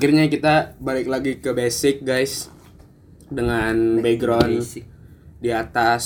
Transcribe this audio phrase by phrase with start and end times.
[0.00, 2.48] akhirnya kita balik lagi ke basic guys.
[3.28, 4.88] Dengan background Basic.
[5.44, 6.04] di atas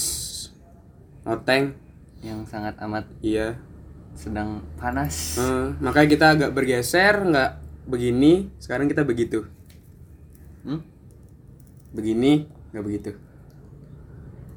[1.22, 1.78] loteng.
[2.18, 3.54] Yang sangat amat iya.
[4.18, 5.38] sedang panas.
[5.38, 7.50] Eh, makanya kita agak bergeser nggak
[7.86, 8.50] begini.
[8.58, 9.46] Sekarang kita begitu.
[10.66, 10.82] Hmm?
[11.94, 13.10] begini nggak begitu.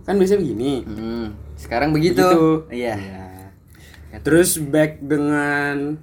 [0.01, 0.73] Kan biasanya begini.
[0.81, 2.73] Hmm, sekarang begitu, Begitu.
[2.73, 2.97] iya.
[2.97, 4.17] Ya.
[4.25, 6.01] terus back dengan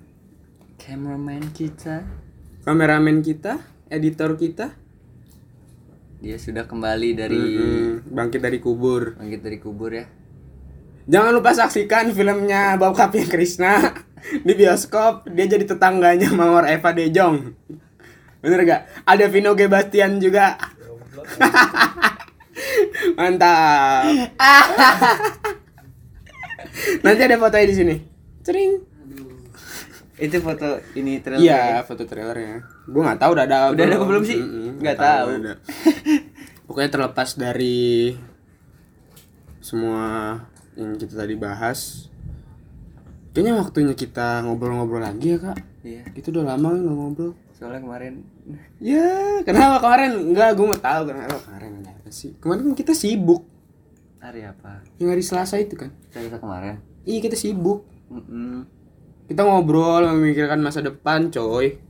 [0.78, 2.06] cameraman kita
[2.64, 3.60] kameramen kita
[3.92, 4.72] editor kita.
[6.24, 9.20] Dia sudah kembali dari Mm-mm, bangkit dari kubur.
[9.20, 10.08] Bangkit dari kubur ya.
[11.04, 13.92] Jangan lupa saksikan filmnya Bokapnya Krishna
[14.40, 15.28] di bioskop.
[15.28, 17.52] Dia jadi tetangganya Mawar Eva Dejong.
[18.40, 20.56] Bener gak ada Vino G Bastian juga.
[23.20, 24.08] Mantap.
[27.04, 27.94] Nanti ada fotonya di sini.
[28.40, 28.93] Cering
[30.14, 31.80] itu foto ini trailer iya ya?
[31.82, 32.62] foto trailernya.
[32.86, 34.38] Gue nggak tahu udah ada Udah ada apa belum sih?
[34.78, 35.26] Nggak tahu.
[35.26, 35.38] udah.
[35.42, 35.54] Ada.
[36.64, 38.14] pokoknya terlepas dari
[39.60, 40.36] semua
[40.74, 42.08] yang kita tadi bahas
[43.34, 45.58] kayaknya waktunya kita ngobrol-ngobrol lagi ya kak.
[45.82, 46.02] Iya.
[46.14, 47.32] Itu udah lama nggak ngobrol.
[47.58, 48.22] Soalnya kemarin.
[48.78, 50.10] Ya kenapa kemarin?
[50.30, 52.30] Enggak gue mau tahu kenapa kemarin ada apa sih.
[52.38, 53.42] Kemarin kan kita sibuk.
[54.22, 54.80] Hari apa?
[54.96, 55.90] Yang hari Selasa itu kan?
[56.14, 56.78] Cerita kemarin?
[57.02, 57.84] Iya kita sibuk.
[58.08, 58.68] Mm-mm.
[59.24, 61.80] Kita ngobrol memikirkan masa depan coy.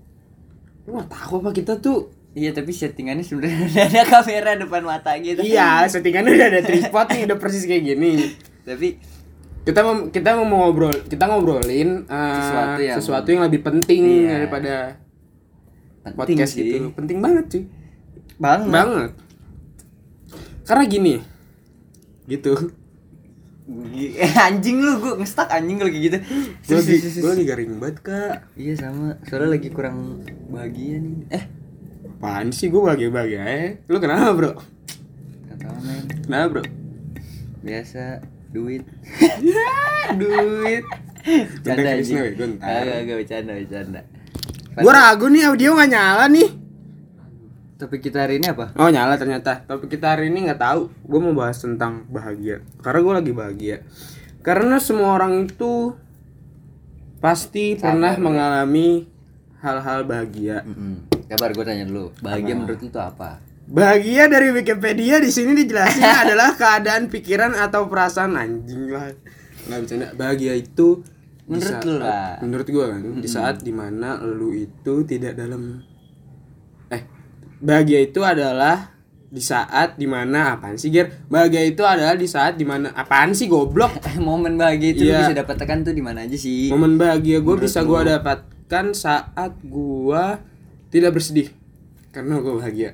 [0.85, 2.11] Lu nggak tahu apa kita tuh.
[2.35, 5.39] Iya tapi settingannya sebenarnya udah ada kamera depan mata gitu.
[5.39, 8.13] Iya settingannya udah ada tripod nih udah persis kayak gini.
[8.63, 8.99] Tapi
[9.63, 14.31] kita mau kita mau ngobrol kita ngobrolin eh, Sesuatu yang- sesuatu yang lebih penting Iya.
[14.37, 14.75] daripada
[16.05, 16.69] penting podcast sih.
[16.69, 17.63] itu penting banget cuy.
[18.37, 18.69] Banget.
[18.69, 19.11] Banget.
[20.65, 21.15] Karena gini
[22.25, 22.53] gitu.
[22.57, 22.73] Gi-
[24.45, 26.19] anjing lu gua ngestak anjing kayak gitu.
[26.69, 28.37] Gue lagi gue lagi garing banget kak.
[28.61, 29.17] Iya sama.
[29.25, 30.21] Soalnya lagi kurang
[30.53, 31.17] bahagia nih.
[31.33, 31.45] Eh.
[32.21, 34.53] Apaan sih gue bahagia bahagia eh lu kenapa bro?
[35.49, 36.05] Gak tau men.
[36.29, 36.65] Kenapa bro?
[37.65, 38.21] Biasa
[38.53, 38.85] duit.
[40.21, 40.85] Duit.
[41.65, 42.17] Canda Bentar, anjing.
[42.21, 42.69] Krisna, weh, gue ntar.
[42.69, 44.01] Agak agak bercanda bercanda.
[44.77, 46.64] Gue ragu nih audio nggak nyala nih
[47.75, 48.71] Topik kita hari ini apa?
[48.79, 49.67] Oh nyala ternyata.
[49.67, 50.87] Tapi kita hari ini nggak tahu.
[51.03, 52.63] Gue mau bahas tentang bahagia.
[52.79, 53.77] Karena gue lagi bahagia.
[54.47, 55.97] Karena semua orang itu
[57.19, 59.11] pasti pernah mengalami
[59.59, 60.63] hal-hal bahagia.
[60.63, 61.09] Mm-mm.
[61.27, 63.41] Kabar gue tanya dulu, bahagia menurut lu tuh apa?
[63.65, 69.09] Bahagia dari Wikipedia di sini dijelasin adalah keadaan pikiran atau perasaan anjing lah.
[69.67, 70.07] Nggak bercanda.
[70.15, 71.01] Bahagia itu
[71.49, 72.37] Menurut saat- lu lah.
[72.39, 75.81] Menurut gue kan di saat di mana lu itu tidak dalam
[77.65, 78.93] bahagia itu adalah
[79.35, 81.11] di saat di mana apaan sih Ger?
[81.27, 83.99] Bahagia itu adalah di saat di mana apaan sih goblok?
[84.23, 86.71] Momen bahagia itu lu bisa dapatkan tuh di mana aja sih?
[86.71, 90.25] Momen bahagia gue bisa gue dapatkan saat gue
[90.93, 91.51] tidak bersedih
[92.15, 92.91] karena gue bahagia.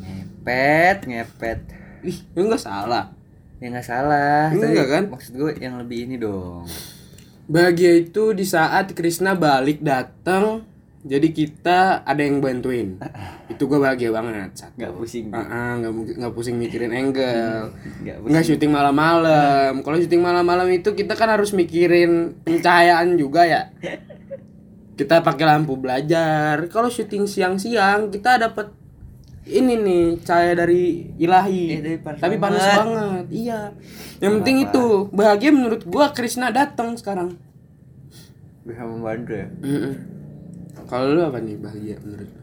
[0.00, 1.60] Ngepet, ngepet.
[2.06, 3.12] Ih, itu nggak salah.
[3.58, 4.54] Ya nggak salah.
[4.54, 5.04] Enggak kan?
[5.12, 6.64] Maksud gue yang lebih ini dong.
[7.44, 10.67] Bahagia itu di saat Krishna balik datang,
[11.06, 12.98] jadi kita ada yang bantuin.
[13.52, 14.50] Itu gue bahagia banget.
[14.58, 14.74] Satu.
[14.74, 15.26] Nggak pusing.
[15.30, 17.70] Ah, ah, nggak mu- nggak pusing mikirin angle.
[18.02, 19.72] Nggak Nggak syuting malam-malam.
[19.86, 23.62] Kalau syuting malam-malam itu kita kan harus mikirin pencahayaan juga ya.
[24.98, 26.66] Kita pakai lampu belajar.
[26.66, 28.74] Kalau syuting siang-siang kita dapat
[29.46, 31.62] ini nih cahaya dari ilahi.
[31.70, 32.82] Eh, tapi panas tapi panas banget.
[32.82, 33.24] banget.
[33.30, 33.60] Iya.
[34.18, 37.38] Yang penting itu bahagia menurut gua Krishna datang sekarang.
[38.66, 39.46] Bisa membantu ya.
[39.62, 40.17] Mm-mm.
[40.88, 42.40] Kalau lu apa nih bahagia menurut lu?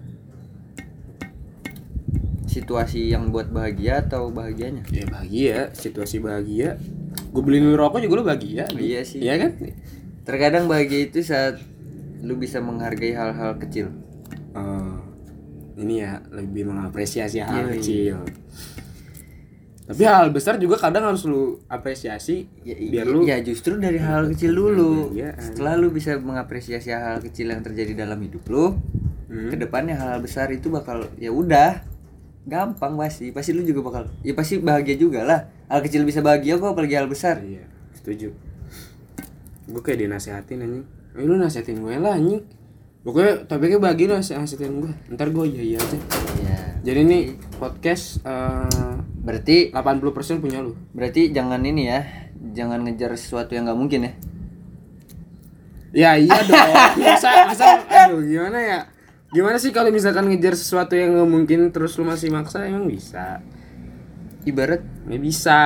[2.45, 4.85] Situasi yang buat bahagia atau bahagianya?
[4.93, 6.77] Ya bahagia, situasi bahagia.
[7.33, 8.69] Gue beliin lu rokok juga lu bahagia.
[8.71, 9.19] Iya sih.
[9.19, 9.51] Iya kan?
[10.23, 11.59] Terkadang bahagia itu saat
[12.21, 13.91] lu bisa menghargai hal-hal kecil.
[14.55, 15.03] Oh,
[15.75, 18.17] ini ya lebih mengapresiasi hal Iya, kecil.
[19.85, 24.33] Tapi hal besar juga kadang harus lu apresiasi Ya, biar lu ya justru dari hal
[24.33, 25.13] kecil dulu.
[25.13, 25.37] Iya.
[25.37, 28.73] Setelah lu bisa mengapresiasi hal kecil yang terjadi dalam hidup lu,
[29.25, 29.49] Hmm.
[29.49, 31.81] ke depannya hal besar itu bakal ya udah
[32.45, 33.29] gampang pasti.
[33.29, 35.39] Pasti lu juga bakal ya pasti bahagia juga lah.
[35.65, 37.41] Hal kecil bisa bahagia kok apalagi hal besar.
[37.41, 38.33] Iya, setuju.
[39.65, 40.85] Gue kayak dinasehatin anjing.
[41.13, 42.41] Eh, lu nasehatin gue lah anjing.
[43.01, 44.93] Pokoknya topiknya bagi lu nasehatin gue.
[45.13, 45.97] Ntar gue iya iya aja.
[46.41, 46.59] Ya.
[46.85, 47.19] Jadi ini
[47.57, 48.93] podcast eh,
[49.25, 50.77] Berarti 80% punya lu.
[50.93, 52.05] berarti jangan ini ya.
[52.53, 54.13] Jangan ngejar sesuatu yang nggak mungkin ya.
[55.95, 56.73] Ya iya dong.
[57.09, 58.79] Masa masa aduh gimana ya?
[59.33, 63.41] Gimana sih kalau misalkan ngejar sesuatu yang nggak mungkin terus lu masih maksa emang bisa?
[64.45, 65.61] Ibarat Nggak bisa.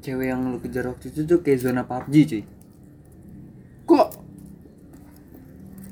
[0.00, 2.42] cewek yang lu kejar waktu itu tuh kayak zona PUBG cuy.
[3.90, 4.08] Kok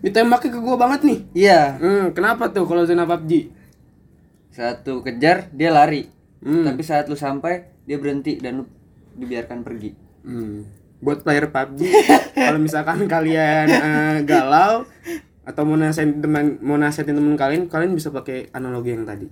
[0.04, 1.18] Ditembaknya ke gua banget nih.
[1.32, 1.80] Iya.
[1.80, 3.48] Hmm, kenapa tuh kalau zona PUBG?
[4.54, 6.06] Saat lu kejar dia lari.
[6.46, 6.62] Hmm.
[6.62, 8.64] Tapi saat lu sampai dia berhenti dan lu
[9.18, 9.90] dibiarkan pergi.
[10.22, 10.62] Hmm.
[11.02, 11.80] Buat player PUBG,
[12.46, 14.86] kalau misalkan kalian eh, galau
[15.44, 19.28] atau mau nasihatin teman mau nasihatin teman kalian, kalian bisa pakai analogi yang tadi.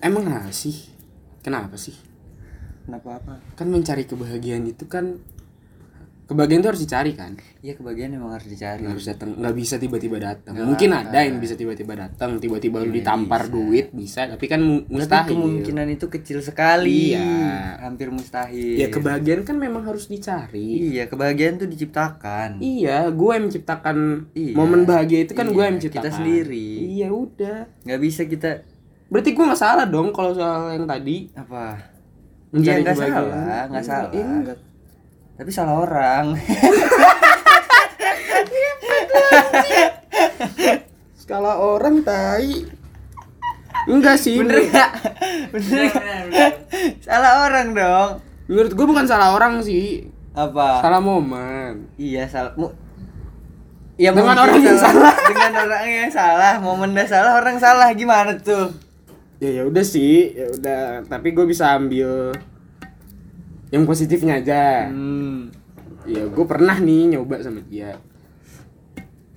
[0.00, 0.88] Emang sih?
[1.44, 1.92] Kenapa sih?
[2.88, 3.34] Kenapa apa?
[3.58, 5.20] Kan mencari kebahagiaan itu kan
[6.30, 7.34] kebahagiaan itu harus dicari kan.
[7.58, 8.80] Iya kebagian emang harus dicari.
[8.80, 10.54] Harus datang, nggak bisa tiba-tiba datang.
[10.54, 13.52] Mungkin ada yang bisa tiba-tiba datang, tiba-tiba lu Iya, ditampar bisa.
[13.52, 15.28] duit bisa, tapi kan mu- Tapi mustahil.
[15.28, 17.12] kemungkinan itu kecil sekali.
[17.12, 17.26] Iya.
[17.82, 18.78] Hampir mustahil.
[18.78, 20.88] Ya kebahagiaan kan memang harus dicari.
[20.88, 22.56] Iya, kebahagiaan tuh diciptakan.
[22.58, 23.96] Iya, gue yang menciptakan
[24.32, 24.54] Iya.
[24.54, 26.06] momen bahagia itu kan gue Iya, yang menciptakan.
[26.06, 26.68] kita sendiri.
[26.94, 27.58] Iya udah.
[27.82, 28.62] nggak bisa kita
[29.06, 31.26] Berarti gue nggak salah dong kalau soal yang tadi.
[31.34, 31.74] apa?
[32.50, 33.26] Mencari nggak kebahagiaan.
[33.26, 34.10] salah, nggak Iya, salah.
[34.12, 34.58] iya, enggak.
[35.40, 36.36] Tapi salah orang.
[41.16, 42.68] Skala orang tai.
[43.88, 44.36] Enggak sih.
[44.36, 44.90] Bener nggak?
[45.56, 46.52] Bener nggak?
[47.00, 48.20] Salah orang dong.
[48.52, 50.12] Menurut gue bukan salah orang sih.
[50.36, 50.84] Apa?
[50.84, 51.88] Salah momen.
[51.96, 52.52] Iya salah.
[52.60, 52.68] Mu
[53.96, 55.16] Ya, Dengan orang yang salah.
[55.24, 58.72] Dengan orang yang salah, momen dah salah, orang salah gimana tuh?
[59.40, 61.04] Ya ya udah sih, ya udah.
[61.04, 62.32] Tapi gue bisa ambil
[63.70, 64.90] yang positifnya aja.
[64.90, 65.50] Hmm.
[66.06, 67.98] Ya gue pernah nih nyoba sama dia.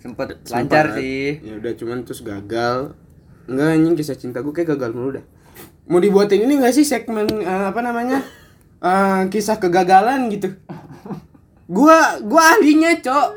[0.02, 1.40] Sempet lancar sih.
[1.42, 2.98] Ya udah cuman terus gagal.
[3.48, 5.26] Enggak anjing kisah cinta gue kayak gagal mulu dah.
[5.88, 8.24] Mau dibuatin ini enggak sih segmen eh, apa namanya?
[8.84, 10.52] Eh, kisah kegagalan gitu.
[11.72, 13.28] Gua gua ahlinya, Cok.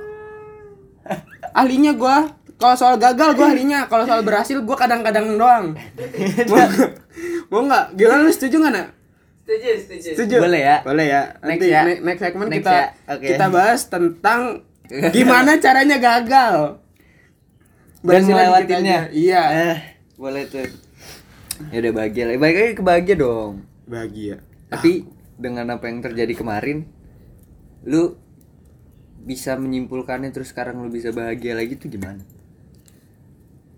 [1.54, 2.26] Ahlinya gua.
[2.56, 5.78] Kalau soal gagal gua ahlinya, kalau soal berhasil gua kadang-kadang doang.
[7.50, 7.94] Mau, enggak?
[7.94, 8.88] Gimana lu setuju enggak, Nak?
[9.46, 10.08] Setuju, setuju.
[10.18, 10.36] Setuju?
[10.42, 10.76] Boleh ya?
[10.82, 11.22] Boleh ya.
[11.38, 11.82] Next Nanti ya.
[11.86, 12.86] ne- next segment Next kita ya.
[13.14, 13.26] Oke.
[13.30, 14.40] kita bahas tentang
[15.14, 16.82] gimana caranya gagal.
[18.02, 19.06] Dan melewatinya.
[19.14, 19.42] Iya.
[19.54, 19.78] Eh,
[20.18, 20.66] boleh tuh.
[21.70, 22.34] Ya udah bahagia lah.
[22.42, 23.52] Baik lagi ke bahagia dong.
[23.86, 24.42] Bahagia.
[24.66, 25.06] Tapi
[25.38, 26.90] dengan apa yang terjadi kemarin,
[27.86, 28.18] lu
[29.22, 32.18] bisa menyimpulkannya terus sekarang lu bisa bahagia lagi tuh gimana?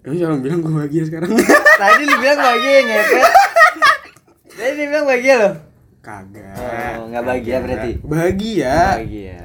[0.00, 1.28] Emang siapa yang bilang gue bahagia sekarang?
[1.84, 3.47] Tadi lu bilang bahagia ngepet.
[4.58, 5.54] Tadi dia bilang bahagia loh.
[6.02, 6.98] Kagak.
[6.98, 7.90] Oh, nggak bahagia berarti.
[8.02, 8.76] Bahagia.
[8.98, 9.40] Bahagia.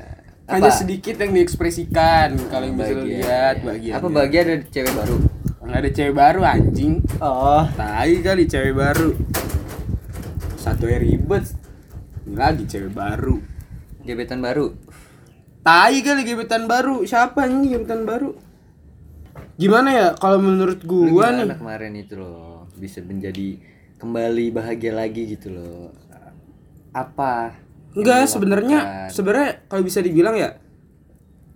[0.50, 3.92] Hanya sedikit yang diekspresikan kalau yang bisa lihat bahagia.
[4.02, 5.16] Apa bahagia ada cewek baru?
[5.62, 6.94] Nggak ada cewek baru anjing.
[7.22, 9.10] Oh, Tai kali cewek baru.
[10.58, 11.46] Satu hari ribet.
[12.26, 13.38] Ini Lagi cewek baru.
[14.02, 14.74] gebetan baru.
[15.62, 17.06] Tai kali gebetan baru.
[17.06, 18.34] Siapa nih gebetan baru?
[19.62, 21.54] Gimana ya kalau menurut gua nih?
[21.54, 23.62] kemarin itu loh bisa menjadi
[23.98, 25.90] kembali bahagia lagi gitu loh.
[26.92, 27.58] Apa?
[27.94, 30.58] Enggak, sebenarnya sebenarnya kalau bisa dibilang ya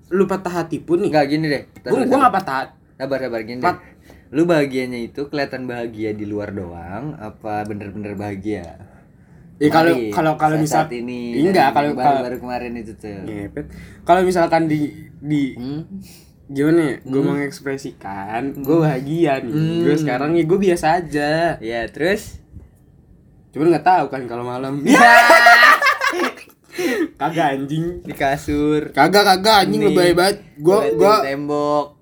[0.07, 1.09] lu patah hati pun nih.
[1.09, 1.63] Enggak gini deh.
[1.83, 2.63] Gua tar- enggak patah.
[2.97, 3.95] Sabar sabar gini Pat- deh.
[4.27, 8.75] Lu bahagianya itu kelihatan bahagia di luar doang apa bener-bener bahagia?
[9.57, 13.25] Ya kalau kalau kalau misal saat ini enggak kalau baru, baru kemarin itu tuh.
[13.25, 13.65] ngepet.
[14.03, 15.81] Kalau misalkan di di Hmm?
[16.47, 16.95] Gimana ya?
[17.03, 19.51] Gue mengekspresikan, gue bahagia nih.
[19.51, 19.83] Hmm.
[19.83, 21.31] Gue sekarang ya gue biasa aja.
[21.59, 22.39] Ya, terus
[23.57, 24.77] Cuman nggak tahu kan kalau malam.
[27.17, 28.05] kagak anjing.
[28.05, 28.93] di kasur.
[28.93, 30.45] Kagak kagak anjing lebay banget.
[30.61, 31.97] Gue gue tembok.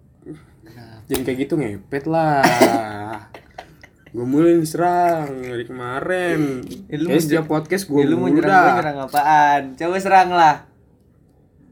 [1.08, 2.44] jangan kayak gitu ngepet lah.
[4.12, 6.60] gue mulai diserang dari kemarin.
[6.92, 9.80] Ya, lu setiap podcast gue Ya, lu mau nyerang nyerang apaan?
[9.80, 10.68] Coba serang lah.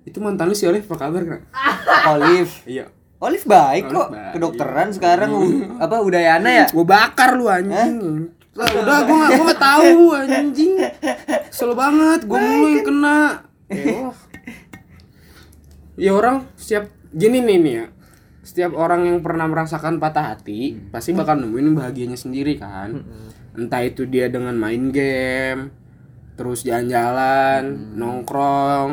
[0.04, 1.42] Itu mantan lu si Olive apa kabar kan?
[2.14, 2.54] Olive.
[2.64, 2.86] Iya.
[3.18, 4.08] Olive baik Olive kok.
[4.10, 4.32] baik.
[4.34, 6.66] Kedokteran sekarang u- apa Udayana ya?
[6.68, 8.28] Gue bakar lu anjing.
[8.54, 10.74] Lah, udah gue gak, gua gak tahu anjing.
[11.48, 13.20] Kesel banget, gue mulu yang kena.
[13.66, 14.12] Ya,
[15.96, 17.86] ya orang setiap gini nih nih ya.
[18.44, 23.02] Setiap orang yang pernah merasakan patah hati pasti bakal nemuin bahagianya sendiri kan.
[23.56, 25.72] Entah itu dia dengan main game,
[26.36, 27.64] terus jalan-jalan,
[27.96, 28.90] nongkrong,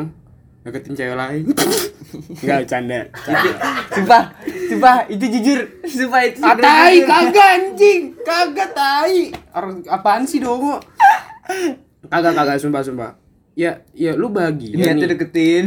[0.61, 1.43] deketin cewek lain.
[2.37, 3.01] Enggak canda.
[3.89, 4.23] Sumpah,
[4.67, 5.59] sumpah itu jujur.
[5.83, 8.01] Sumpah itu Ah, tai, kagak anjing.
[8.21, 9.33] Kagak tai.
[9.51, 10.77] Orang apaan sih dongo?
[12.05, 13.11] Kagak kagak sumpah sumpah.
[13.51, 15.11] Ya, ya lu bahagia Niatnya nih.
[15.11, 15.65] deketin.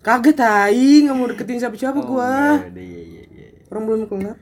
[0.00, 2.58] Kagak tai, nggak mau deketin siapa-siapa Oh, gua.
[2.58, 3.46] udah, iya, iya, iya.
[3.68, 4.36] Orang belum kelar.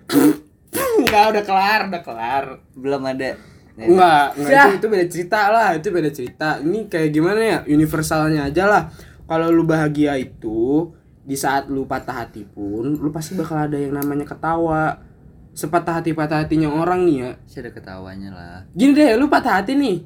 [0.99, 2.45] Enggak, udah kelar, udah kelar.
[2.73, 3.35] Belum ada.
[3.75, 6.49] Enggak, enggak itu, itu beda cerita lah, itu beda cerita.
[6.59, 7.59] Ini kayak gimana ya?
[7.65, 8.83] Universalnya aja lah.
[9.29, 10.89] Kalau lu bahagia itu
[11.23, 15.05] di saat lu patah hati pun, lu pasti bakal ada yang namanya ketawa.
[15.53, 17.31] Sepatah hati patah hatinya orang nih ya.
[17.45, 18.59] Masih ada ketawanya lah.
[18.73, 20.01] Gini deh, lu patah hati nih.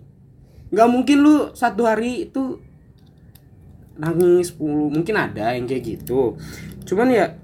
[0.75, 2.59] Gak mungkin lu satu hari itu
[3.95, 6.35] nangis 10 mungkin ada yang kayak gitu.
[6.89, 7.37] Cuman ya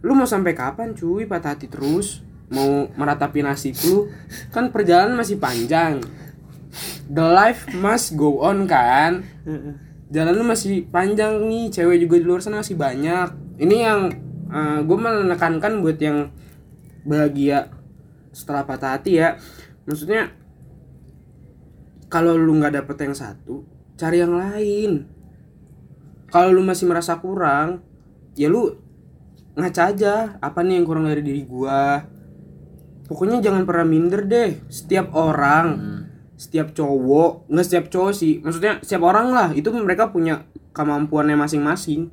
[0.00, 4.08] lu mau sampai kapan cuy patah hati terus mau meratapi nasib lu
[4.50, 6.02] kan perjalanan masih panjang
[7.06, 9.22] the life must go on kan
[10.10, 13.30] jalan lu masih panjang nih cewek juga di luar sana masih banyak.
[13.62, 14.00] Ini yang
[14.82, 16.34] gue menekankan buat yang
[17.06, 17.70] bahagia
[18.34, 19.38] setelah patah hati ya.
[19.86, 20.34] Maksudnya
[22.10, 23.62] kalau lu nggak dapet yang satu
[23.94, 25.06] cari yang lain.
[26.30, 27.86] Kalau lu masih merasa kurang
[28.34, 28.74] ya lu
[29.54, 32.02] ngaca aja apa nih yang kurang dari diri gua?
[33.06, 35.99] Pokoknya jangan pernah minder deh setiap orang
[36.40, 42.08] setiap cowok nggak setiap cowok sih maksudnya setiap orang lah itu mereka punya kemampuannya masing-masing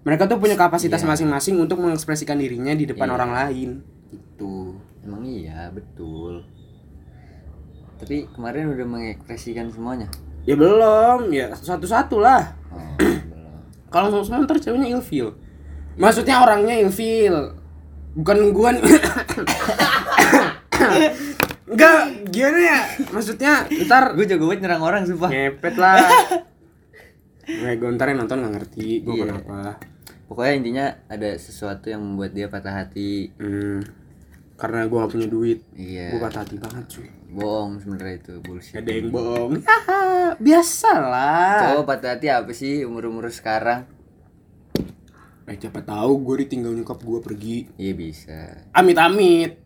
[0.00, 3.14] mereka tuh punya kapasitas masing-masing untuk mengekspresikan dirinya di depan Iya.
[3.16, 3.70] orang lain
[4.08, 6.44] gitu Emang iya, betul.
[7.96, 10.12] Tapi kemarin udah mengekspresikan semuanya.
[10.40, 12.94] ya belum ya satu-satu lah Oh,
[13.90, 15.34] kalau mau semua ntar ceweknya ilfil
[15.96, 17.58] maksudnya orangnya ilfil
[18.14, 18.70] bukan gua
[21.70, 23.52] enggak gimana ya maksudnya
[23.84, 25.30] ntar Gue jago banget nyerang orang sumpah.
[25.30, 25.96] ngepet lah
[27.42, 29.22] Nggak, gue ntar yang nonton nggak ngerti gue Iya.
[29.24, 29.58] kenapa
[30.24, 33.34] Pokoknya intinya ada sesuatu yang membuat dia patah hati.
[33.34, 33.82] hmm,
[34.54, 36.10] karena gue gak punya duit Iya.
[36.10, 38.74] gue patah hati banget cuy Bohong sebenarnya itu bullshit.
[38.76, 40.02] ada yang bohong Haha,
[40.36, 43.86] biasa lah Cowok patah hati apa sih umur-umur sekarang?
[45.44, 48.38] eh siapa tahu gue ditinggal nyokap gue pergi Iya bisa.
[48.70, 49.58] amit amit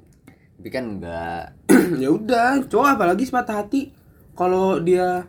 [0.54, 1.63] Tapi kan enggak
[2.02, 3.92] ya udah cowok apalagi patah hati.
[4.34, 5.24] Kalau dia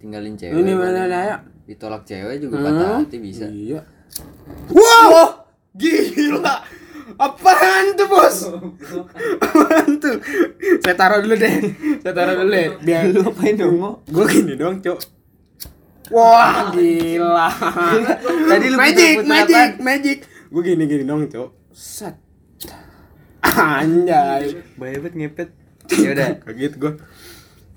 [0.00, 0.56] tinggalin cewek.
[0.56, 1.36] ini mana ya
[1.68, 3.46] Ditolak cewek juga patah hati bisa.
[3.46, 3.80] iya.
[4.72, 5.46] Wow!
[5.72, 6.56] Gila!
[7.16, 8.36] Apaan tuh bos?
[9.40, 10.16] Apaan tuh?
[10.80, 11.54] Saya taruh dulu deh.
[12.00, 12.68] Saya taruh dulu deh.
[12.80, 13.76] Biar Lu apain dong?
[14.08, 14.98] Gue gini doang cok.
[16.12, 17.48] Wah gila.
[18.48, 19.84] Tadi lu magic magic apaan?
[19.84, 20.18] magic.
[20.52, 21.48] Gue gini gini doang cok.
[21.72, 22.16] Set.
[23.42, 24.60] Anjay.
[24.76, 25.48] Banget ngepet.
[25.94, 26.92] Ya udah, kaget gue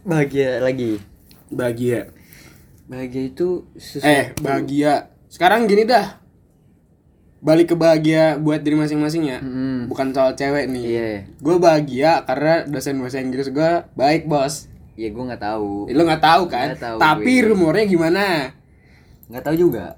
[0.01, 1.01] bahagia lagi.
[1.47, 2.09] bahagia
[2.85, 4.05] Bahagia itu sesuatu.
[4.05, 6.21] eh bahagia sekarang gini dah
[7.39, 9.85] balik ke bahagia buat diri masing-masing ya Mm-mm.
[9.85, 11.09] bukan soal cewek nih Iya.
[11.35, 15.85] gue bahagia karena dosen bahasa Inggris gue baik bos Ya gue nggak tahu.
[15.87, 17.45] lo nggak tahu kan Nggak tahu tapi gue.
[17.47, 18.25] rumornya gimana
[19.27, 19.97] Nggak tahu juga.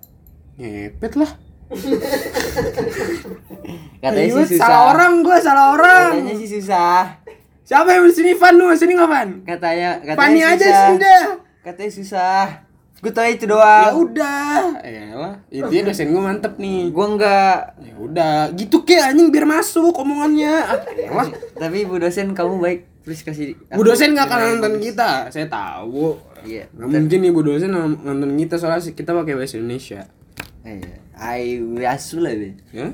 [0.57, 1.31] ngepet lah
[3.97, 4.59] Katanya sih susah.
[4.59, 7.01] salah orang gue salah orang Katanya sih susah.
[7.67, 10.53] Siapa yang sini Van lu sini nggak Van Katanya katanya Fanny susah.
[10.53, 11.25] aja sih dah
[11.59, 12.45] Katanya susah.
[12.97, 13.93] Gue tau itu ya doang.
[13.99, 17.77] udah Elah, intinya dosen gue mantep nih Gue enggak.
[17.77, 21.27] ya udah gitu ke anjing biar masuk omongannya Ah, elah.
[21.53, 22.79] Tapi Bu dosen kamu baik.
[23.03, 23.53] Please kasih.
[23.69, 26.17] Bu dosen nggak akan nonton kita, saya tahu.
[26.41, 26.71] Iya.
[26.71, 30.01] Nggak mungkin nih Bu dosen non- nonton kita soalnya kita pakai bahasa Indonesia.
[30.63, 30.95] Iya.
[31.13, 32.55] Ai asu lah deh.
[32.71, 32.91] Ya?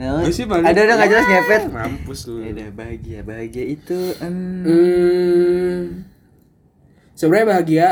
[0.00, 1.62] Nah, Gua sih balik- ada udah nggak jelas ngepet.
[1.68, 2.40] Mampus lu.
[2.40, 3.18] Ya udah bahagia.
[3.20, 5.80] Bahagia itu em, Hmm.
[7.12, 7.86] Sebenarnya bahagia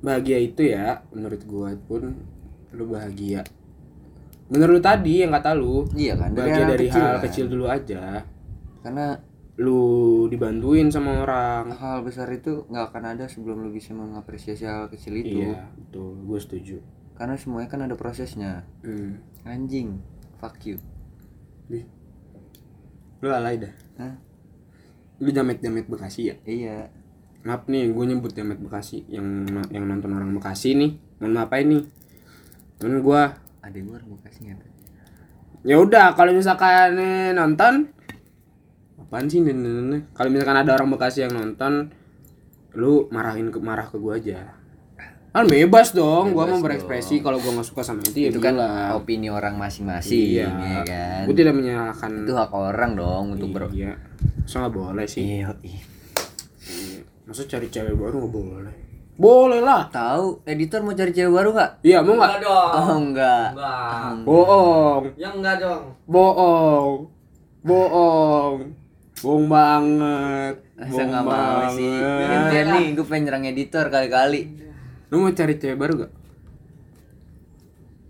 [0.00, 2.18] bahagia itu ya menurut gua pun
[2.70, 3.46] lu bahagia.
[4.48, 7.22] Menurut lu tadi yang kata lu, Iya kan, dari bahagia hal dari kecil hal kan.
[7.22, 8.02] kecil dulu aja.
[8.80, 9.06] karena
[9.54, 9.80] Lu
[10.26, 11.68] dibantuin sama orang.
[11.70, 15.44] hal besar itu nggak akan ada sebelum lu bisa mengapresiasi hal kecil itu.
[15.44, 16.16] Iya, betul.
[16.18, 16.76] Gue setuju.
[17.12, 18.64] Karena semuanya kan ada prosesnya.
[18.80, 19.20] Hmm.
[19.44, 20.00] Anjing.
[20.40, 20.76] Fuck you.
[23.20, 23.72] Lu alay dah.
[24.00, 24.16] Hah?
[25.20, 26.36] Lu jamet-jamet Bekasi ya?
[26.48, 26.88] Iya.
[27.44, 30.96] Maaf nih, gue nyebut jamet Bekasi yang yang nonton orang Bekasi nih.
[31.20, 31.84] Maaf aja nih.
[32.80, 33.22] Cuman gue
[33.60, 34.70] Ada gue orang Bekasi nggak?
[35.60, 37.92] ya udah kalau misalkan eh, nonton
[38.96, 39.52] apaan sih nih?
[40.16, 41.92] kalau misalkan ada orang Bekasi yang nonton
[42.72, 44.56] lu marahin ke marah ke gue aja
[45.30, 48.58] kan bebas dong gue mau berekspresi kalau gue nggak suka sama itu ya itu kan
[48.58, 48.98] bilang.
[48.98, 51.22] opini orang masing-masing iya ya kan.
[51.24, 53.94] gue tidak menyalahkan Itu hak orang dong untuk ber iya
[54.42, 55.80] masa nggak boleh sih Iya, iya.
[56.66, 57.00] Iya.
[57.22, 58.74] masa cari cewek baru nggak boleh
[59.14, 61.70] boleh lah Tahu editor mau cari cewek baru nggak?
[61.80, 62.70] iya mau nggak dong.
[62.72, 63.46] Oh enggak.
[63.52, 64.14] Enggak.
[64.24, 65.82] bohong Yang enggak dong.
[66.08, 66.90] bohong
[67.60, 68.56] bohong
[69.14, 71.86] bohong banget bohong nggak mau sih?
[71.92, 72.26] banget.
[72.26, 74.42] Gantian nih, gue pengen nyerang editor kali-kali.
[75.10, 76.12] Lu mau cari cewek baru gak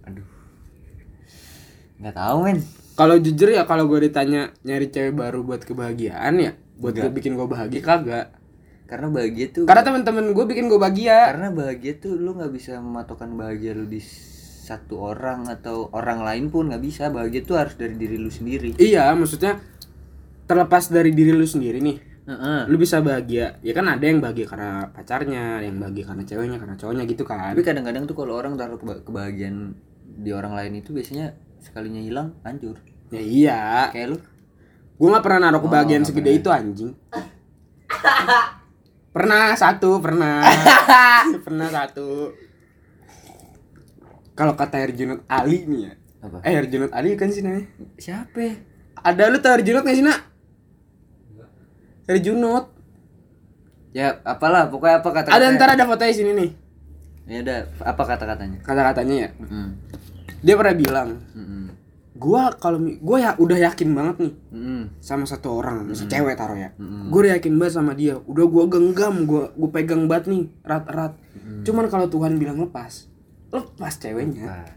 [0.07, 0.27] Aduh.
[1.99, 2.59] Nggak tahu men.
[2.93, 7.33] kalau jujur ya kalau gue ditanya nyari cewek baru buat kebahagiaan ya buat gue bikin
[7.33, 8.27] gue bahagia kagak
[8.85, 9.65] Karena bahagia tuh.
[9.65, 13.87] karena teman-teman gue bikin gue bahagia karena bahagia tuh lu nggak bisa mematokkan bahagia lu
[13.87, 14.03] di
[14.61, 17.09] satu orang atau orang lain pun nggak bisa.
[17.09, 18.75] Bahagia tuh harus dari diri lu sendiri.
[18.77, 19.59] iya maksudnya
[20.45, 22.61] terlepas dari diri lu sendiri nih Heeh.
[22.67, 26.57] lu bisa bahagia ya kan ada yang bahagia karena pacarnya ada yang bahagia karena ceweknya
[26.57, 29.73] karena cowoknya gitu kan Tapi kadang-kadang tuh kalau orang taruh keba- kebahagiaan
[30.17, 32.77] di orang lain itu biasanya sekalinya hilang hancur
[33.09, 33.61] Ya iya.
[33.89, 34.19] kayak lu
[34.95, 36.93] Gue nggak pernah naruh kebahagiaan Oh, nggak segede itu anjing.
[39.11, 40.45] pernah satu, pernah.
[41.47, 42.31] pernah satu.
[44.33, 45.93] Kalau kata Herjunot Ali nih ya.
[46.21, 47.67] apa Eh Herjunot Ali kan sih namanya.
[47.97, 48.61] siapa
[48.95, 50.30] Ada lu tau Herjunot gak sih nak?
[52.11, 52.67] Herjunot.
[53.91, 56.51] ya apalah pokoknya apa kata Ada ntar ada fotonya sini nih.
[57.27, 59.29] ya udah apa kata katanya Kata-katanya ya.
[59.39, 59.69] mm
[60.41, 61.65] Dia pernah bilang, -mm.
[62.17, 64.83] gua kalau gua ya udah yakin banget nih Mm-mm.
[64.99, 66.73] sama satu orang, misal cewek taruh ya.
[66.75, 67.09] Mm-mm.
[67.09, 68.17] Gue udah yakin banget sama dia.
[68.25, 71.13] Udah gua genggam, gua gua pegang banget nih erat-erat.
[71.61, 73.05] Cuman kalau Tuhan bilang lepas,
[73.51, 74.49] lepas ceweknya.
[74.49, 74.71] Pas.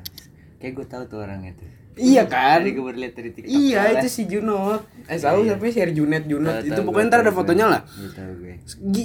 [0.60, 2.65] kayak gue tahu tuh orangnya tuh Iya kan?
[2.65, 4.01] tadi gue baru lihat dari TikTok Iya, soalnya.
[4.01, 4.81] itu si Junot.
[5.05, 6.53] Eh, tahu siapa sih Junet Junot?
[6.53, 7.81] Tahu, Itu tahu, pokoknya ntar ada fotonya lah.
[7.85, 8.53] Tahu gue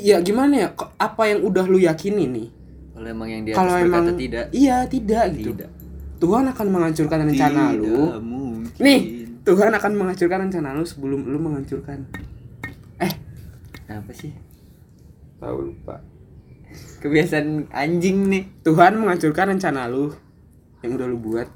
[0.01, 0.69] Ya gimana ya?
[0.97, 2.49] Apa yang udah lu yakini nih?
[2.91, 5.55] kalau emang yang dia Kalau emang tidak Iya, tidak gitu.
[5.55, 5.71] Tidak.
[6.19, 7.99] Tuhan akan menghancurkan rencana tidak lu.
[8.19, 8.99] mungkin Nih,
[9.47, 12.11] Tuhan akan menghancurkan rencana lu sebelum lu menghancurkan.
[12.99, 13.13] Eh,
[13.87, 14.35] apa sih
[15.39, 16.03] tahu lupa.
[16.99, 20.11] kebiasaan anjing nih Tuhan menghancurkan rencana lu
[20.83, 21.47] yang udah lu buat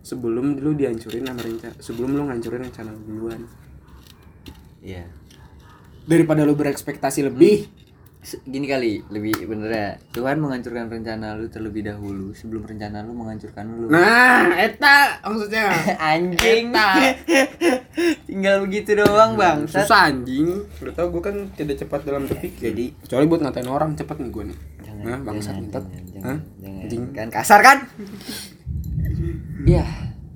[0.00, 3.40] sebelum lu dihancurin sama rencana sebelum lu ngancurin rencana lu duluan.
[4.80, 5.04] Iya.
[6.08, 7.68] Daripada lu berekspektasi lebih.
[8.20, 9.88] Gini kali lebih bener ya.
[10.12, 13.88] Tuhan menghancurkan rencana lu terlebih dahulu sebelum rencana lu menghancurkan lu.
[13.88, 15.72] Nah eta maksudnya.
[16.12, 16.68] Anjing.
[16.68, 16.88] Eta.
[18.28, 20.68] tinggal begitu doang bang susah anjing.
[20.68, 22.72] Lu tau gue kan tidak cepat dalam berpikir.
[22.72, 24.58] Jadi- kecuali buat ngatain orang cepat nih gue nih.
[24.84, 26.04] Jangan Hah, bangsat jangan, jangan, Hah?
[26.12, 26.80] jangan, jangan.
[26.84, 27.02] Anjing.
[27.16, 27.78] kan kasar kan
[29.66, 29.86] iya.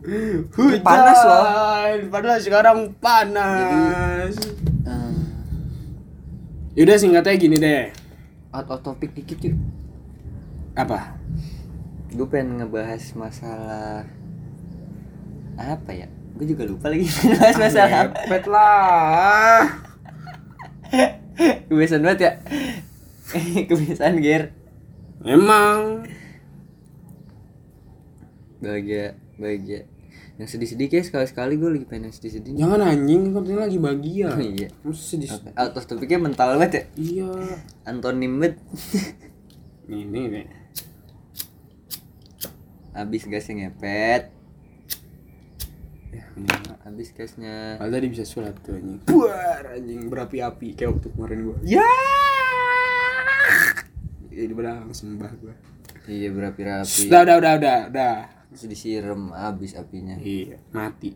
[0.04, 1.44] Hujan, panas loh.
[2.12, 4.37] padahal sekarang panas.
[4.85, 5.16] Eh,
[6.76, 7.89] yaudah singkatnya gini deh.
[8.52, 9.56] Out of topic dikit yuk.
[10.76, 11.17] Apa?
[12.12, 14.04] Gue pengen ngebahas masalah
[15.56, 16.06] apa ya?
[16.34, 17.06] Gue juga lupa lagi.
[17.39, 19.62] Bahas masalah Mepet lah.
[21.71, 22.32] Kebiasaan banget ya.
[23.71, 24.50] Kebiasaan ger.
[25.25, 26.04] Emang
[28.65, 29.81] bahagia bahagia
[30.35, 34.27] yang sedih-sedih kayak sekali-sekali gue lagi pengen sedih-sedih Jangan anjing, katanya lagi bahagia.
[34.29, 34.69] Oh, iya.
[34.81, 35.31] Masa sedih.
[35.31, 37.31] out of topicnya mental banget ya Iya.
[37.85, 38.59] antonim banget
[39.87, 40.47] Nih, nih, nih.
[42.93, 44.33] habis gasnya ngepet
[46.11, 46.79] Ya, enggak.
[46.81, 49.03] habis gasnya Kalau tadi bisa sulap tuh anjing.
[49.05, 51.57] Buar anjing berapi-api kayak waktu kemarin gua.
[51.61, 51.83] Ya.
[54.29, 55.55] Jadi belakang sembah gua.
[56.05, 58.17] iya berapi-rapi Udah, udah, udah, udah, udah.
[58.54, 61.10] Terus disiram habis apinya Iya, mati.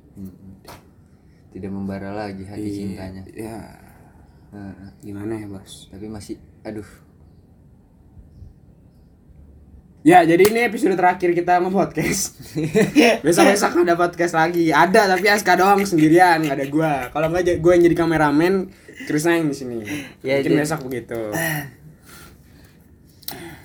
[1.49, 2.75] Tidak membara lagi hati Iya.
[2.77, 3.57] cintanya Ya,
[4.51, 4.89] Heeh.
[5.01, 5.87] gimana ya, Bos?
[5.89, 6.87] tapi masih aduh
[10.03, 12.39] Ya, jadi ini episode terakhir kita nge-podcast.
[13.27, 14.71] Besok-besok ada podcast lagi.
[14.71, 16.93] Ada tapi Aska doang sendirian, nggak ada gua.
[17.11, 18.71] Kalau nggak gue yang jadi kameramen,
[19.05, 19.83] Krisna yang di sini.
[20.23, 21.19] Ya, Mungkin jadi- besok begitu.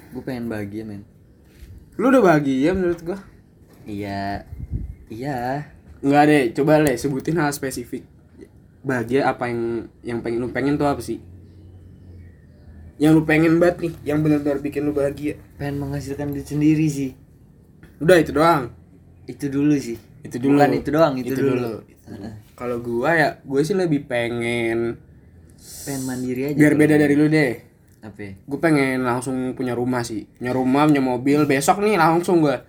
[0.10, 1.06] gue pengen bahagia men
[1.96, 3.18] Lu udah bahagia menurut gua?
[3.86, 4.48] Iya
[5.10, 5.68] iya
[6.04, 8.04] Enggak deh, coba deh sebutin hal spesifik.
[8.84, 11.24] Bahagia apa yang yang pengen lu pengen tuh apa sih?
[13.00, 15.40] Yang lu pengen banget nih, yang benar-benar bikin lu bahagia.
[15.56, 17.12] pengen menghasilkan diri sendiri sih
[17.98, 18.76] Udah itu doang.
[19.24, 20.60] itu dulu sih Itu dulu.
[20.60, 21.74] bukan itu doang itu, Itu dulu, dulu.
[22.54, 25.00] Kalau gua ya, gue sih lebih pengen
[25.88, 27.64] pengen mandiri aja biar beda dari lu deh.
[28.04, 28.34] Ya?
[28.36, 31.48] Gue pengen langsung punya rumah sih, punya rumah, punya mobil.
[31.48, 32.60] Besok nih langsung gue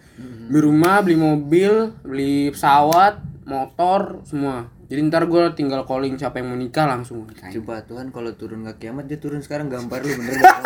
[0.45, 1.73] beli rumah, beli mobil,
[2.05, 3.19] beli pesawat,
[3.49, 4.71] motor, semua.
[4.85, 7.25] Jadi ntar gue tinggal calling siapa yang mau nikah langsung.
[7.25, 7.57] Nikahin.
[7.59, 10.59] coba Tuhan kalau turun ke kiamat dia turun sekarang gambar lu bener gak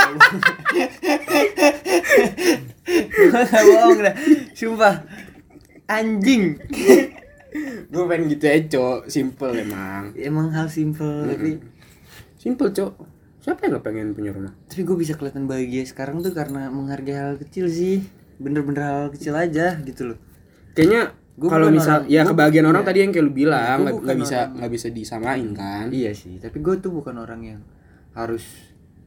[3.31, 4.15] nggak bohong dah.
[4.59, 4.95] Sumpah.
[5.89, 6.59] Anjing.
[7.89, 9.09] Gue pengen gitu aja cok.
[9.09, 10.13] Simple emang.
[10.19, 11.63] Emang hal simple tapi
[12.37, 13.08] simple cok
[13.49, 14.53] siapa yang gak pengen punya rumah?
[14.69, 18.05] Tapi gue bisa kelihatan bahagia sekarang tuh karena menghargai hal kecil sih.
[18.37, 20.19] Bener-bener hal kecil aja gitu loh.
[20.77, 22.89] Kayaknya Gua kalau misal orang- ya gua- kebahagiaan orang iya.
[22.91, 25.87] tadi yang kayak lu bilang Gua nggak bisa nggak bisa disamain kan?
[25.89, 27.61] Iya sih, tapi gue tuh bukan orang yang
[28.13, 28.43] harus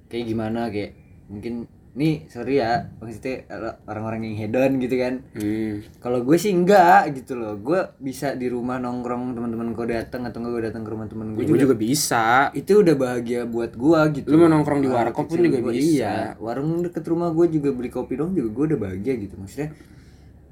[0.08, 0.96] kayak gimana kayak
[1.28, 3.44] mungkin nih sorry ya maksudnya
[3.84, 5.14] orang-orang yang hedon gitu kan.
[5.36, 6.00] hmm.
[6.00, 7.60] Kalau gue sih enggak gitu loh.
[7.60, 11.36] Gue bisa di rumah nongkrong teman-teman gue datang atau enggak gue datang ke rumah temen
[11.36, 11.64] gue gue juga.
[11.68, 12.26] juga bisa
[12.56, 14.28] Itu udah bahagia buat gue gitu.
[14.32, 15.92] Lu mau nongkrong di warkop pun kecil juga gua- bisa.
[15.92, 19.36] Iya, warung deket rumah gue juga beli kopi dong juga gue udah bahagia gitu.
[19.36, 19.76] Maksudnya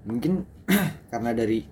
[0.03, 0.43] mungkin
[1.11, 1.63] karena dari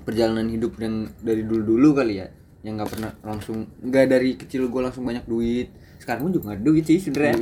[0.00, 4.80] perjalanan hidup dan dari dulu-dulu kali ya yang nggak pernah langsung nggak dari kecil gue
[4.80, 5.68] langsung banyak duit
[6.10, 7.38] sekarang pun juga ada duit sih sebenarnya.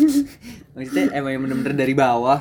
[0.74, 2.40] Maksudnya emang yang bener-bener dari bawah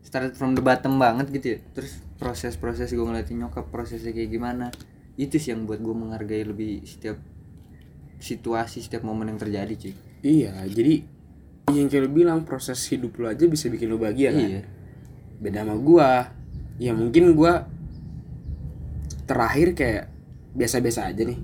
[0.00, 1.58] start from the bottom banget gitu ya.
[1.76, 4.72] Terus proses-proses gue ngeliatin nyokap prosesnya kayak gimana
[5.20, 7.20] itu sih yang buat gue menghargai lebih setiap
[8.16, 9.92] situasi setiap momen yang terjadi cuy.
[10.24, 11.04] Iya jadi
[11.68, 14.40] yang kayak lu bilang proses hidup lu aja bisa bikin lu bahagia kan?
[14.40, 14.62] Iya.
[15.36, 16.32] Beda sama gua.
[16.80, 17.68] Ya mungkin gua
[19.28, 20.04] terakhir kayak
[20.56, 21.38] biasa-biasa aja nih.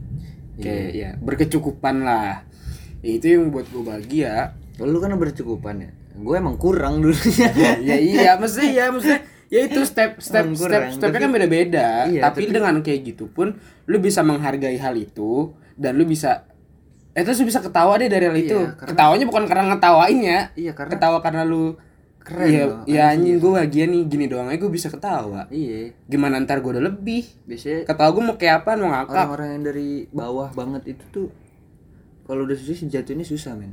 [0.58, 2.47] Kayak ya berkecukupan lah
[3.00, 4.52] ya, itu yang buat gua bahagia.
[4.78, 5.90] Lu kan bercukupan ya?
[6.14, 7.46] Gue emang kurang dulunya
[7.78, 11.88] ya iya maksudnya ya maksudnya ya itu step step step kurang, stepnya tapi- kan beda-beda.
[12.06, 13.54] Iya, tapi, tapi- dengan kayak gitu pun
[13.86, 16.42] lu bisa menghargai hal itu dan lu bisa
[17.12, 18.58] eh terus lu bisa ketawa deh dari hal Iya, itu.
[18.58, 20.40] karena- ketawanya bukan karena ngetawain ya.
[20.54, 21.78] Iya karena ketawa karena lu
[22.18, 23.40] Keren iya loh, ya anjing.
[23.40, 25.46] gue bahagia nih gini doang aja gue bisa ketawa.
[25.48, 25.96] Iya.
[26.04, 27.24] Gimana ntar gue udah lebih?
[27.46, 29.14] Biasanya ketawa gue mau kayak apa mau ngakak?
[29.16, 31.26] orang-orang yang dari bawah banget itu tuh
[32.28, 33.72] kalau udah susah jatuhnya susah men.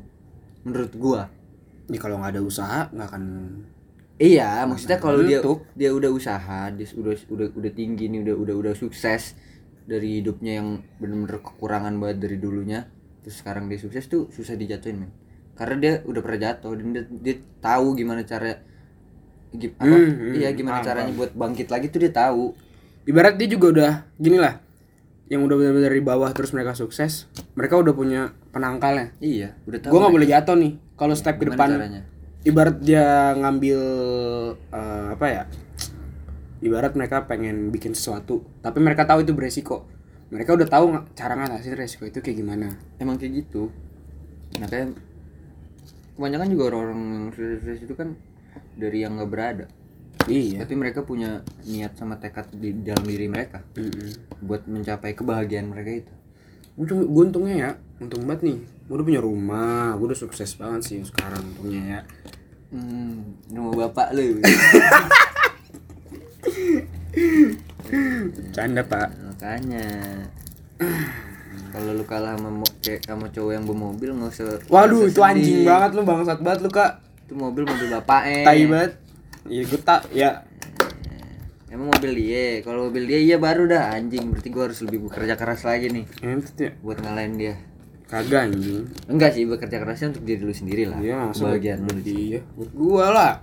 [0.65, 1.21] Menurut gua.
[1.91, 3.23] Ya kalau nggak ada usaha nggak akan
[4.17, 5.43] iya maksudnya kalau dia
[5.75, 9.35] dia udah usaha dia udah udah udah tinggi nih udah udah udah sukses
[9.85, 12.89] dari hidupnya yang bener-bener kekurangan banget dari dulunya
[13.21, 15.11] terus sekarang dia sukses tuh susah dijatuhin men.
[15.55, 18.59] Karena dia udah pernah jatuh dan dia, dia tahu gimana cara
[19.55, 19.85] gi- apa?
[19.85, 22.53] Hmm, hmm, iya gimana caranya buat bangkit lagi tuh dia tahu.
[23.05, 24.64] Ibarat dia juga udah gini lah
[25.25, 27.25] yang udah benar-benar dari bawah terus mereka sukses
[27.57, 28.21] mereka udah punya
[28.53, 29.17] penangkalnya.
[29.17, 32.01] Iya udah tahu gue nggak boleh jatuh nih kalau step ke gimana depan caranya?
[32.45, 33.79] ibarat dia ngambil
[34.69, 35.43] eh, apa ya
[36.61, 39.89] ibarat mereka pengen bikin sesuatu tapi mereka tahu itu beresiko.
[40.25, 42.81] Mereka udah tahu cara ngatasin resiko itu kayak gimana.
[42.97, 43.69] Emang kayak gitu.
[44.57, 44.97] Nah kayak
[46.17, 48.17] kebanyakan juga orang-orang yang sukses itu kan
[48.77, 49.65] dari yang nggak berada
[50.27, 50.57] iya.
[50.63, 53.61] Tapi mereka punya niat sama tekad di dalam diri mereka
[54.41, 56.13] buat mencapai kebahagiaan mereka itu.
[56.75, 58.57] Gue untungnya ya untung banget nih.
[58.85, 62.01] Gue udah punya rumah gue udah sukses banget sih sekarang untungnya ya.
[62.73, 64.41] Hmm, rumah bapak lu.
[68.51, 69.07] Canda pak.
[69.13, 69.87] Makanya.
[71.71, 75.67] Kalau lu kalah sama mo- kayak sama cowok yang bermobil nggak usah waduh itu anjing
[75.67, 76.99] banget lu bangsat banget lu kak.
[77.27, 78.43] Itu mobil mobil bapak eh.
[78.43, 78.91] Tai banget
[79.45, 80.43] iya gue tak ya.
[81.65, 82.63] Emang mobil dia.
[82.63, 84.31] Kalau mobil dia iya baru dah anjing.
[84.31, 86.05] Berarti gua harus lebih bekerja keras lagi nih.
[86.23, 86.71] Entet ya.
[86.79, 87.53] Buat ngalahin dia.
[88.07, 88.87] Kagak anjing.
[89.11, 91.03] Enggak sih bekerja kerasnya untuk diri lu sendiri lah.
[91.03, 93.33] Iya masa kebahagiaan lu buat- iya buat gua lah.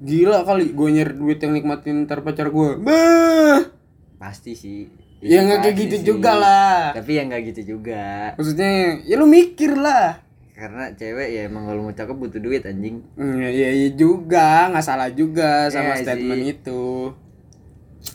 [0.00, 3.68] Gila kali gue nyer duit yang nikmatin ntar pacar gue bah
[4.16, 4.88] pasti sih.
[5.20, 6.06] Ya nggak kayak pasti gitu sih.
[6.08, 6.80] juga lah.
[6.96, 8.32] Tapi ya nggak gitu juga.
[8.40, 10.23] Maksudnya ya lu mikir lah
[10.54, 13.02] karena cewek ya emang kalau mau cakep butuh duit anjing.
[13.14, 16.52] Hmm, ya, ya, ya juga nggak salah juga sama Iya statement sih.
[16.54, 16.84] itu.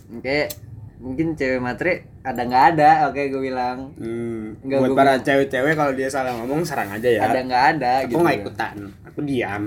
[0.09, 0.47] Oke
[0.99, 2.91] mungkin cewek matre ada nggak ada?
[3.07, 3.91] Oke gue bilang.
[3.95, 7.27] Hmm, Nggak, buat gua para cewek-cewek kalau dia salah ngomong serang aja ya.
[7.27, 9.63] Ada nggak ada aku gitu nggak ikutan aku diam.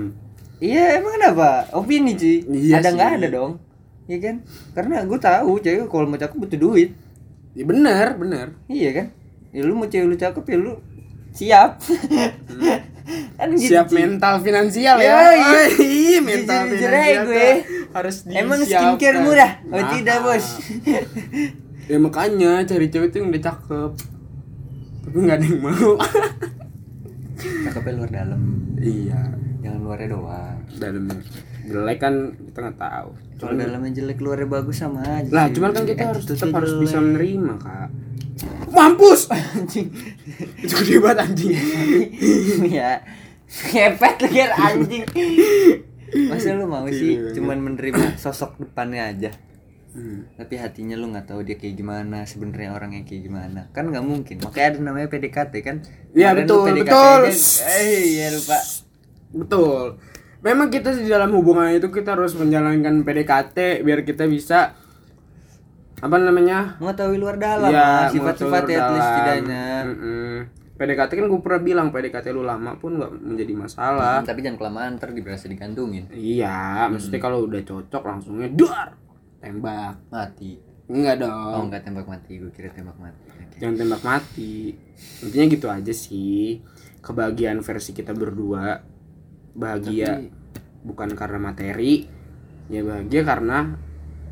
[0.57, 3.51] Iya emang kenapa opini cuy Iya ada nggak ada dong?
[4.09, 4.35] Iya kan?
[4.73, 6.89] Karena gue tahu cewek kalau mau cakep butuh duit.
[7.53, 9.07] Ya bener bener iya kan?
[9.53, 10.73] Ya lu mau cewek lu cakep ya lu
[11.33, 11.81] siap.
[13.35, 15.11] Kan gitu, siap mental finansial ya.
[15.11, 15.39] Yoi.
[15.43, 17.49] Oh, iya mental Jujur finansial gue.
[17.91, 19.51] harus emang skincare murah?
[19.67, 19.91] Oh Mahal.
[19.91, 20.45] tidak bos.
[21.83, 23.91] Ya makanya cari cewek tuh yang udah cakep.
[25.03, 25.91] Tapi nggak ada yang mau.
[27.35, 28.41] Cakepnya luar dalam.
[28.79, 29.19] Iya.
[29.59, 30.57] Jangan luarnya doang.
[30.79, 31.19] Dalamnya
[31.63, 31.97] jelek.
[31.97, 33.09] Kan kita nggak tahu.
[33.35, 36.97] Kalau dalamnya jelek luarnya bagus sama aja lah cuman kan kita harus tetap harus bisa
[36.97, 37.89] menerima kak.
[38.69, 39.27] Mampus!
[39.53, 39.87] Anjing.
[40.63, 41.53] Itu gede banget anjing.
[42.73, 43.03] Ya
[43.69, 45.05] ngepet kan anjing.
[46.25, 47.37] Masa lu mau sih Iya.
[47.37, 49.31] cuman menerima sosok depannya aja?
[49.93, 50.25] Hmm.
[50.33, 53.69] tapi hatinya lu nggak tahu dia kayak gimana sebenarnya orangnya kayak gimana.
[53.69, 54.41] Kan nggak mungkin.
[54.41, 55.85] Makanya ada namanya PDKT kan?
[56.17, 57.21] Iya, Kemarin betul, PDKT betul.
[57.61, 58.57] eh iya lupa.
[59.33, 59.85] Betul
[60.43, 64.75] memang kita di dalam hubungan itu kita harus menjalankan PDKT biar kita bisa
[66.03, 66.75] apa namanya?
[66.83, 69.07] Mengetahui luar dalam Iya, sifat-sifat ya at least dalam.
[69.07, 69.65] setidaknya.
[69.87, 70.31] Mm-mm.
[70.73, 74.19] PDKT kan gue pernah bilang PDKT lu lama pun nggak menjadi masalah.
[74.19, 76.11] Hmm, tapi jangan kelamaan ntar berasa digantungin.
[76.11, 78.91] Iya maksudnya kalau udah cocok langsungnya duar
[79.39, 79.95] tembak.
[80.11, 80.59] Mati.
[80.91, 82.31] Enggak oh dong enggak tembak mati.
[82.35, 83.23] Gue kira tembak mati.
[83.31, 83.55] Oke.
[83.63, 84.75] jangan tembak mati.
[85.23, 86.59] Intinya gitu aja sih.
[86.99, 88.81] Kebahagiaan versi kita berdua
[89.53, 90.31] bahagia Tapi-
[90.83, 92.09] bukan karena materi
[92.67, 93.77] ya bahagia karena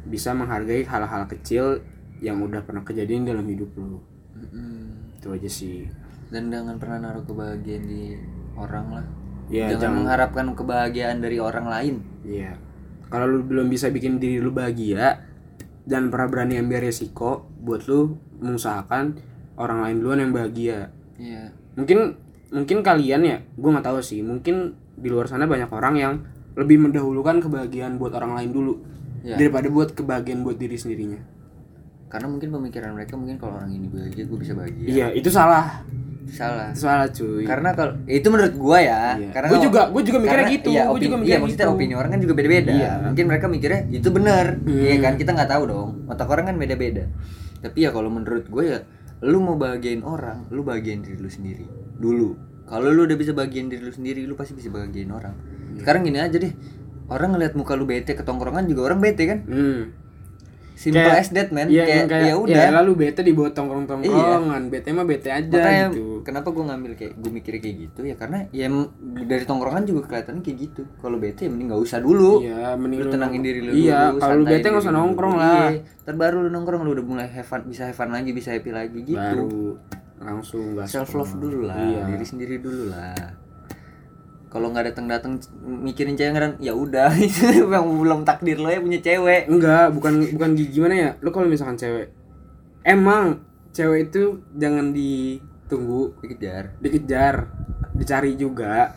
[0.03, 1.79] bisa menghargai hal-hal kecil
[2.19, 4.01] yang udah pernah kejadian dalam hidup lu
[4.35, 5.15] Mm-mm.
[5.15, 5.85] itu aja sih
[6.29, 8.17] dan jangan pernah naruh kebahagiaan di
[8.55, 9.05] orang lah
[9.47, 12.53] ya jangan, jangan mengharapkan kebahagiaan dari orang lain Iya.
[13.11, 15.19] Kalau lu belum bisa bikin diri lu bahagia
[15.83, 19.19] dan pernah berani ambil resiko buat lu mengusahakan
[19.57, 20.93] orang lain duluan yang bahagia.
[21.17, 22.15] iya Mungkin
[22.53, 24.23] mungkin kalian ya, gua nggak tahu sih.
[24.23, 26.13] Mungkin di luar sana banyak orang yang
[26.53, 28.73] lebih mendahulukan kebahagiaan buat orang lain dulu.
[29.21, 29.37] Iya.
[29.37, 31.21] daripada buat kebahagiaan buat diri sendirinya
[32.09, 35.85] karena mungkin pemikiran mereka mungkin kalau orang ini bahagia gue bisa bahagia iya itu salah
[36.25, 39.29] salah itu salah cuy karena kalau ya itu menurut gua ya Iya.
[39.29, 41.37] karena Gua kalau- juga- gua juga mikirnya karena- gitu, iya, gua opini, juga iya, mikirnya
[41.39, 41.75] maksudnya gitu.
[41.77, 42.91] opini orang kan juga beda-beda Iya.
[43.05, 44.79] mungkin mereka mikirnya itu benar Hmm.
[44.79, 47.03] iya kan kita nggak tahu dong otak orang kan beda-beda
[47.61, 48.79] tapi ya kalau menurut gue ya
[49.21, 53.67] lu mau bahagiain orang lu bahagiain diri lu sendiri dulu kalau lu udah bisa bahagiain
[53.67, 55.33] diri lu sendiri lu pasti bisa bahagiain orang.
[55.71, 55.81] Iya.
[55.81, 56.53] sekarang gini aja deh.
[57.05, 59.39] Orang ngeliat muka lu bete ke tongkrongan juga orang bete kan?
[59.43, 59.81] Hmm.
[60.73, 61.69] simple Kayak- as that man.
[61.69, 62.57] Iya, kayak, kayak ya udah.
[62.57, 62.73] Iya.
[62.73, 66.25] lalu bete dibawa tongkrong-tongkrongan bete mah bete aja makanya gitu.
[66.25, 67.99] kenapa gue ngambil kayak gue mikirnya kayak gitu?
[68.01, 68.65] Ya karena ya
[69.21, 70.81] dari tongkrongan juga kelihatannya kayak gitu.
[70.97, 72.41] Kalau bete ya mending nggak usah dulu.
[72.41, 75.43] Iya mending lu tenangin diri lu iya dulu kalau lu bete nggak usah nongkrong dulu.
[75.43, 78.33] lah Iya, ntar baru lu nongkrong lu udah mulai have fun, bisa have fun lagi
[78.33, 79.21] bisa happy lagi gitu.
[79.21, 79.77] Baru
[80.21, 82.05] langsung gas self love dulu lah Iya.
[82.07, 83.17] diri sendiri dulu lah.
[84.47, 87.07] Kalau nggak datang datang mikirin cewek kan ya udah
[87.71, 89.47] yang belum takdir lo ya punya cewek.
[89.47, 91.09] Enggak bukan bukan gi- gimana ya?
[91.19, 92.11] Lu kalau misalkan cewek
[92.81, 93.39] emang
[93.71, 96.75] cewek itu jangan ditunggu dikejar.
[96.77, 97.47] dikejar
[97.93, 98.91] dicari juga.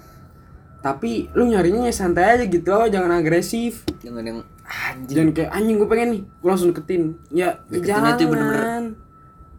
[0.81, 3.87] Tapi lu nyarinya ya santai aja gitu loh jangan agresif.
[4.03, 5.17] Jangan yang anjing.
[5.17, 6.23] Jangan kayak anjing gue pengen nih.
[6.35, 7.15] Gue langsung deketin.
[7.31, 8.85] Ya Deketinnya jangan tuh bener-bener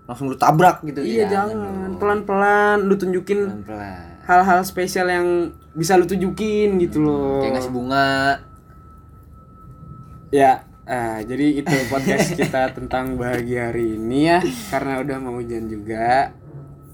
[0.06, 1.02] langsung lu tabrak gitu.
[1.02, 1.98] Iya jangan.
[1.98, 3.66] pelan pelan lu tunjukin
[4.26, 5.28] hal-hal spesial yang
[5.74, 7.42] bisa lu tunjukin gitu loh.
[7.42, 8.42] kayak ngasih bunga.
[10.30, 14.40] Ya ah, jadi itu podcast kita tentang bahagia hari ini ya
[14.70, 16.34] karena udah mau hujan juga.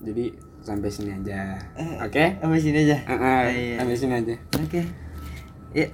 [0.02, 1.58] Jadi sampai sini aja.
[2.00, 2.38] Oke?
[2.38, 2.97] sampai sini aja.
[3.10, 3.82] Ah, Iya.
[3.82, 4.36] sampai sini aja.
[4.56, 4.82] Oke.
[5.74, 5.88] Ya.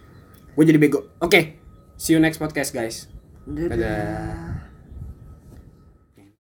[0.58, 1.06] gue jadi bego.
[1.22, 1.62] Oke
[1.98, 3.10] see you next podcast guys.
[3.46, 4.57] Dadah